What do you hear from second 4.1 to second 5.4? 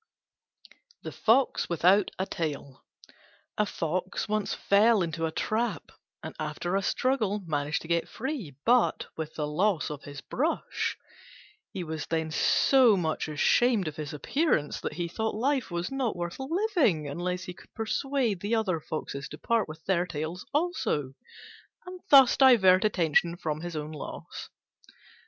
once fell into a